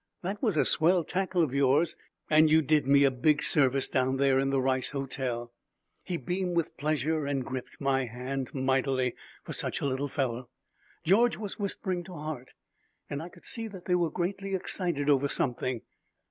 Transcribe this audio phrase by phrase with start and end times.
[0.23, 1.95] That was a swell tackle of yours,
[2.27, 5.53] and you did me a big service down there in the Rice Hotel."
[6.01, 10.49] He beamed with pleasure and gripped my hand mightily, for such a little fellow.
[11.03, 12.55] George was whispering to Hart,
[13.11, 15.83] and I could see that they were greatly excited over something.